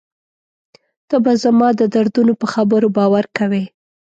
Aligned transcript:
ته 1.09 1.15
به 1.23 1.33
زما 1.43 1.69
د 1.79 1.81
دردونو 1.95 2.33
په 2.41 2.45
خبرو 2.53 2.87
باور 2.97 3.25
کوې. 3.37 3.63